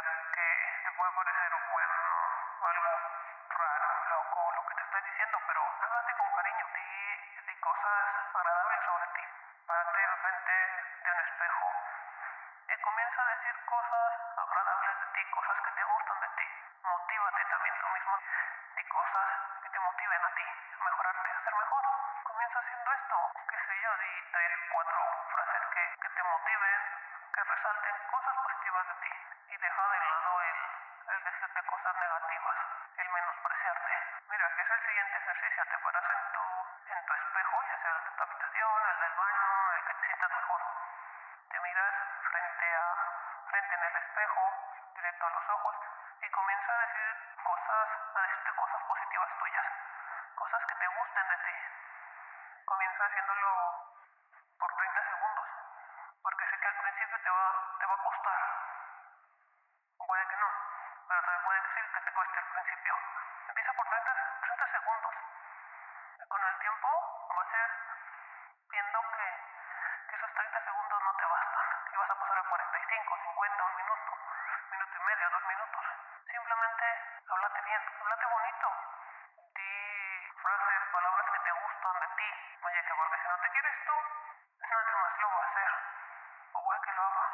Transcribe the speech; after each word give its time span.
Mira, 0.00 0.16
que 0.32 0.48
te 0.82 0.92
puede 0.96 1.12
parecer, 1.12 1.52
bueno, 1.70 1.94
algo 2.64 2.90
raro, 3.50 3.88
loco, 4.08 4.52
lo 4.56 4.66
que 4.66 4.74
te 4.76 4.80
estoy 4.80 5.02
diciendo, 5.02 5.38
pero 5.46 5.60
háblate 5.60 6.12
con 6.16 6.32
cariño, 6.36 6.66
di, 6.72 7.42
di 7.44 7.60
cosas 7.60 8.00
agradables 8.32 8.80
sobre 8.86 9.06
ti. 9.12 9.24
Párate 9.66 10.02
enfrente 10.02 10.52
de 11.04 11.10
un 11.12 11.20
espejo 11.20 11.68
y 12.64 12.80
comienza 12.80 13.20
a 13.20 13.26
decir 13.26 13.54
cosas 13.66 14.12
agradables 14.40 15.00
de 15.00 15.06
ti, 15.12 15.30
cosas 15.36 15.56
que 15.68 15.70
te 15.70 15.84
gustan 15.84 16.20
de 16.20 16.28
ti. 16.32 16.48
Motívate 16.80 17.44
también 17.44 17.74
tú 17.80 17.88
mismo. 17.92 18.16
Di 18.76 18.84
cosas 18.88 19.28
que 19.60 19.68
te 19.68 19.80
motiven 19.80 20.24
a 20.24 20.34
ti, 20.34 20.46
mejorarte, 20.80 21.28
a 21.28 21.44
ser 21.44 21.54
mejor. 21.60 21.84
Comienza 22.24 22.58
haciendo 22.58 22.92
esto, 22.92 23.16
qué 23.52 23.56
sé 23.68 23.80
yo, 23.84 23.90
di 24.00 24.32
tres, 24.32 24.52
cuatro 24.72 25.00
frases 25.28 25.62
que, 25.76 25.84
que 26.00 26.08
te 26.08 26.22
motiven, 26.22 27.09
que 27.40 27.54
resalten 27.54 27.96
cosas 28.10 28.36
positivas 28.44 28.86
de 28.86 28.94
ti. 29.00 29.12
Y 29.48 29.56
deja 29.56 29.88
de 29.88 29.98
lado 29.98 30.42
el, 30.42 30.56
el 31.08 31.24
decirte 31.24 31.62
cosas 31.64 31.96
negativas, 31.96 32.56
el 32.98 33.08
menospreciarte. 33.08 33.94
Mira, 34.28 34.54
que 34.54 34.62
es 34.62 34.70
el 34.70 34.80
siguiente 34.84 35.16
ejercicio, 35.16 35.64
te 35.64 35.78
paras 35.78 36.04
en 36.04 36.32
tu, 36.32 36.44
en 36.92 37.06
tu 37.06 37.14
espejo, 37.14 37.62
ya 37.64 37.82
sea 37.82 37.90
el 37.96 38.04
de 38.04 38.10
tu 38.10 38.22
habitación, 38.22 38.88
el 38.90 39.00
del 39.00 39.14
baño, 39.14 39.72
el 39.72 39.84
que 39.86 39.94
te 39.94 40.06
sientas 40.06 40.30
mejor. 40.30 40.60
Te 41.48 41.60
miras 41.60 41.94
frente 42.30 42.76
a 42.76 42.84
frente 43.48 43.74
en 43.74 43.84
el 43.84 43.96
espejo, 43.96 44.42
directo 44.94 45.26
a 45.26 45.30
los 45.30 45.48
ojos, 45.48 45.76
y 46.20 46.30
comienza 46.30 46.72
a 46.72 46.78
decir 46.86 47.16
cosas, 47.42 47.88
a 48.16 48.20
decirte 48.20 48.50
cosas 48.52 48.82
positivas 48.84 49.30
tuyas, 49.38 49.66
cosas 50.34 50.66
que 50.66 50.74
te 50.74 50.86
gusten 50.86 51.28
de 51.28 51.36
ti. 51.38 51.56
Comienza 52.66 53.04
haciéndolo 53.06 53.50
por 54.60 54.74
30 54.76 55.08
segundos, 55.08 55.48
porque 56.22 56.44
sé 56.50 56.60
que 56.60 56.68
al 56.68 56.76
principio 56.76 57.00
te 57.78 57.86
va, 57.86 57.94
a 57.94 58.02
costar. 58.04 58.40
Puede 59.98 60.26
que 60.28 60.36
no, 60.36 60.50
pero 61.08 61.20
también 61.22 61.44
puede 61.44 61.60
que 61.62 61.68
sí 61.74 61.92
que 61.94 62.00
te 62.00 62.12
cueste 62.12 62.38
al 62.38 62.46
principio. 62.46 62.94
Empieza 63.48 63.72
por 63.72 63.86
30, 63.88 64.14
30 64.40 64.66
segundos. 64.70 65.14
Con 66.28 66.42
el 66.46 66.58
tiempo 66.58 66.88
vas 67.36 67.52
a 67.52 67.58
ir 67.58 67.70
viendo 68.70 68.98
que, 69.14 69.50
esos 70.14 70.34
30 70.34 70.64
segundos 70.64 71.02
no 71.02 71.14
te 71.14 71.24
bastan 71.24 71.66
y 71.92 71.96
vas 71.96 72.10
a 72.10 72.14
pasar 72.14 72.38
a 72.38 72.48
45, 72.48 73.18
50, 73.22 73.64
un 73.64 73.76
minuto, 73.76 74.12
minuto 74.70 74.98
y 74.98 75.02
medio, 75.04 75.30
dos 75.30 75.44
minutos. 75.46 75.84
Simplemente 76.30 76.84
háblate 77.30 77.60
bien, 77.62 77.82
háblate 78.00 78.26
bonito. 78.26 78.68
Di 79.54 79.70
frases, 80.42 80.82
palabras 80.92 81.26
que 81.30 81.40
te 81.40 81.52
gustan 81.52 82.00
de 82.00 82.08
ti. 82.16 82.30
Oye, 82.62 82.84
que 82.84 82.94
porque 82.94 83.18
si 83.22 83.28
no 83.28 83.38
te 83.38 83.50
quieres 83.50 83.76
tú, 83.86 83.96
nadie 84.60 84.94
más 84.94 85.18
lo 85.20 85.28
va 85.30 85.40
a 85.40 85.48
hacer. 85.50 85.70
O 86.52 86.64
puede 86.64 86.69
que 86.80 86.92
lo 86.92 87.02
haga. 87.02 87.26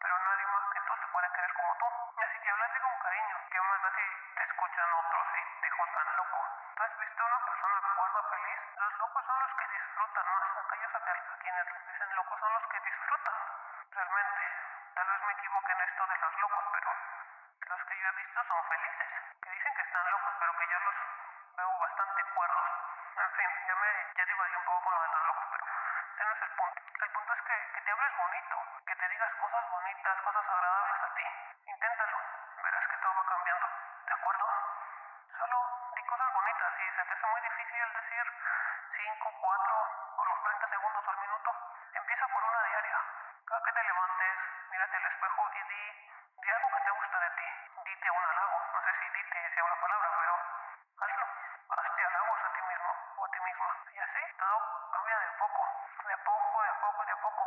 Pero 0.00 0.18
nadie 0.18 0.46
más 0.46 0.64
que 0.72 0.80
tú 0.80 0.96
te 0.96 1.06
puede 1.08 1.28
querer 1.32 1.52
como 1.54 1.74
tú. 1.78 1.86
Así 2.22 2.38
que 2.40 2.50
háblate 2.50 2.80
con 2.80 2.98
cariño. 2.98 3.36
Que 3.50 3.60
más 3.60 3.82
da 3.82 3.90
si 3.94 4.06
te 4.34 4.42
escuchan 4.44 4.92
otros 4.92 5.26
y 5.34 5.60
te 5.60 5.70
juzgan 5.70 6.16
loco. 6.16 6.40
¿Tú 6.76 6.82
has 6.82 6.98
visto 6.98 7.22
a 7.22 7.26
una 7.26 7.40
persona 7.46 7.78
cuerda 7.96 8.22
feliz? 8.30 8.58
Los 8.76 8.92
locos 8.98 9.24
son 9.26 9.38
los 9.40 9.52
que 9.58 9.66
disfrutan 9.68 10.26
más. 10.26 10.48
Aquellos 10.58 10.94
a 10.94 11.00
quienes 11.38 11.66
les 11.72 11.86
dicen 11.88 12.16
locos 12.16 12.40
son 12.40 12.52
los 12.52 12.66
que 12.68 12.80
disfrutan. 12.80 13.34
Realmente. 13.90 14.42
Tal 14.94 15.06
vez 15.06 15.22
me 15.22 15.32
equivoque 15.32 15.72
en 15.72 15.80
esto 15.80 16.06
de 16.06 16.16
los 16.18 16.38
locos, 16.38 16.64
pero 16.72 16.90
los 17.68 17.82
que 17.86 17.98
yo 17.98 18.08
he 18.08 18.12
visto 18.12 18.44
son 18.44 18.64
felices. 18.68 19.10
Que 19.42 19.50
dicen 19.50 19.74
que 19.74 19.82
están 19.82 20.10
locos, 20.10 20.34
pero 20.38 20.56
que 20.58 20.66
yo 20.68 20.78
los 20.80 20.94
veo 21.56 21.78
bastante 21.78 22.24
cuerdos. 22.34 22.66
En 23.18 23.30
fin, 23.34 23.50
ya 23.66 23.74
me 23.74 23.90
ya 24.14 24.24
divagué 24.24 24.56
un 24.56 24.64
poco 24.64 24.82
con 24.82 24.94
lo 24.94 25.02
de 25.02 25.08
los 25.08 25.26
locos, 25.26 25.44
pero 25.50 25.66
ese 26.18 26.24
no 26.26 26.34
es 26.34 26.42
el 26.42 26.50
punto. 26.50 26.82
El 26.98 27.10
punto 27.10 27.32
es 27.32 27.42
que, 27.42 27.56
que 27.74 27.80
te 27.82 27.90
hables 27.92 28.16
bonito, 28.18 28.56
que 28.86 28.96
te 28.96 29.08
digas 29.08 29.30
cosas 29.38 29.70
bonitas, 29.70 30.20
cosas 30.22 30.44
agradables 30.50 30.98
a 30.98 31.14
ti. 31.14 31.26
Inténtalo, 31.70 32.18
verás 32.58 32.88
que 32.90 32.96
todo 32.98 33.14
va 33.14 33.24
cambiando, 33.28 33.68
¿de 34.02 34.14
acuerdo? 34.14 34.46
Solo 35.38 35.56
di 35.94 36.02
cosas 36.02 36.32
bonitas. 36.34 36.72
Si 36.74 36.90
se 36.90 37.04
te 37.04 37.14
hace 37.14 37.26
muy 37.28 37.40
difícil 37.42 37.92
decir 37.94 38.24
5, 38.98 39.30
4 39.30 39.74
o 40.18 40.24
los 40.24 40.42
30 40.42 40.68
segundos 40.68 41.04
al 41.06 41.18
minuto, 41.18 41.50
empieza 41.94 42.26
por 42.26 42.42
una 42.42 42.62
diaria. 42.64 42.98
Cada 43.46 43.62
que 43.62 43.72
te 43.72 43.82
levantes, 43.84 44.38
mírate 44.70 44.96
al 44.96 45.06
espejo 45.06 45.50
y 45.54 45.62
di, 45.70 46.10
di 46.34 46.50
algo 46.50 46.68
que 46.68 46.82
te 46.82 46.90
gusta 46.90 47.18
de 47.20 47.30
ti. 47.30 47.48
Dite 47.86 48.10
un 48.10 48.24
halago. 48.24 48.58
No 48.74 48.82
sé 48.82 48.90
si 48.98 49.08
dite 49.08 49.54
sea 49.54 49.64
una 49.64 49.80
palabra, 49.80 50.08
pero 50.18 50.34
hazlo. 50.98 51.26
Hazte 51.78 52.04
halagos 52.04 52.40
a 52.42 52.52
ti 52.52 52.62
mismo 52.62 52.92
o 53.16 53.24
a 53.24 53.30
ti 53.30 53.40
misma. 53.40 53.70
Y 53.92 53.98
así 54.00 54.22
todo 54.36 54.90
cambia 54.90 55.18
de 55.18 55.30
poco, 55.38 55.78
poco, 56.88 57.04
de 57.04 57.12
a 57.12 57.16
poco. 57.20 57.44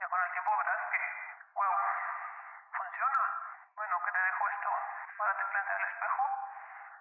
Ya 0.00 0.08
con 0.08 0.20
el 0.20 0.30
tiempo 0.32 0.56
verás 0.58 0.80
que, 0.90 1.00
wow, 1.54 1.74
funciona. 2.74 3.20
Bueno, 3.76 4.02
que 4.02 4.10
te 4.10 4.18
dejo 4.18 4.48
esto. 4.48 4.70
Párate 5.16 5.44
frente 5.44 5.72
al 5.74 5.84
espejo 5.84 6.24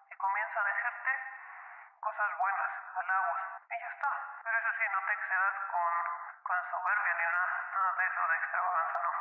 y 0.09 0.16
comienza 0.17 0.59
a 0.59 0.63
decirte 0.63 1.12
cosas 2.00 2.38
buenas, 2.38 2.69
halagos, 2.95 3.39
y 3.72 3.79
ya 3.79 3.88
está. 3.88 4.09
Pero 4.44 4.57
eso 4.59 4.72
sí, 4.78 4.85
no 4.91 5.01
te 5.01 5.13
excedas 5.13 5.56
con, 5.72 5.94
con 6.44 6.57
soberbia 6.69 7.13
ni 7.13 7.23
nada, 7.23 7.94
de 7.97 8.06
eso 8.06 8.28
de 8.28 8.35
extravaganza, 8.35 9.00
no. 9.01 9.12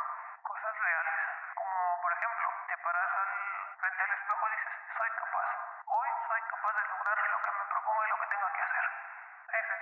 Cosas 0.42 0.78
reales, 0.78 1.20
como 1.54 2.02
por 2.02 2.12
ejemplo, 2.12 2.48
te 2.68 2.76
paras 2.78 3.10
al, 3.16 3.78
frente 3.80 4.02
al 4.02 4.10
espejo 4.12 4.48
y 4.48 4.52
dices, 4.52 4.72
soy 4.98 5.10
capaz. 5.10 5.48
Hoy 5.86 6.08
soy 6.28 6.40
capaz 6.42 6.72
de 6.76 6.84
lograr 6.88 7.16
lo 7.16 7.38
que 7.42 7.50
me 7.52 7.64
proponga 7.64 8.06
y 8.06 8.10
lo 8.10 8.20
que 8.20 8.26
tenga 8.26 8.52
que 8.52 8.62
hacer 8.62 8.81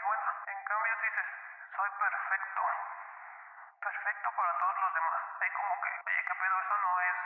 bueno. 0.02 0.22
En 0.46 0.64
cambio, 0.64 0.94
si 1.00 1.06
dices, 1.06 1.26
soy 1.76 1.90
perfecto, 1.90 2.62
perfecto 3.80 4.30
para 4.36 4.58
todos 4.58 4.76
los 4.80 4.94
demás. 4.94 5.20
Hay 5.40 5.50
como 5.50 5.80
que, 5.80 5.90
oye, 6.06 6.24
qué 6.24 6.34
pedo, 6.34 6.60
eso 6.60 6.76
no 6.78 7.00
es. 7.00 7.16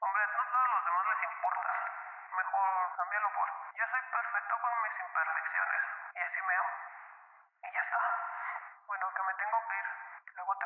Hombre, 0.00 0.26
no 0.26 0.44
todos 0.44 0.68
los 0.70 0.84
demás 0.84 1.06
les 1.06 1.22
importa. 1.32 1.70
Mejor 2.36 2.96
cámbialo 2.96 3.30
por, 3.32 3.48
yo 3.74 3.84
soy 3.90 4.02
perfecto 4.02 4.58
con 4.60 4.82
mis 4.82 5.00
imperfecciones. 5.00 5.82
Y 6.14 6.20
así 6.20 6.42
me 6.42 6.56
amo. 6.56 6.70
Y 7.62 7.72
ya 7.72 7.80
está. 7.80 8.00
Bueno, 8.86 9.10
que 9.14 9.22
me 9.22 9.34
tengo 9.34 9.68
que 9.68 9.74
ir. 9.76 9.86
Luego 10.34 10.56
te 10.56 10.65